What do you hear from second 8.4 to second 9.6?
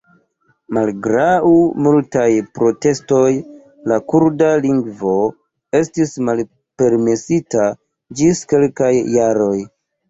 kelkaj jaroj.